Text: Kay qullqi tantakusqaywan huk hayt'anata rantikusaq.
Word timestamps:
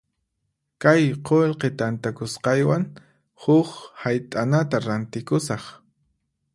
Kay 0.83 1.03
qullqi 1.27 1.69
tantakusqaywan 1.79 2.83
huk 3.43 3.69
hayt'anata 4.01 4.77
rantikusaq. 4.87 5.63